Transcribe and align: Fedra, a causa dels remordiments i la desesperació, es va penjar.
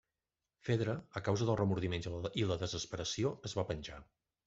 Fedra, 0.69 0.95
a 1.21 1.23
causa 1.27 1.47
dels 1.51 1.61
remordiments 1.61 2.11
i 2.43 2.49
la 2.55 2.61
desesperació, 2.67 3.37
es 3.51 3.59
va 3.63 3.71
penjar. 3.73 4.05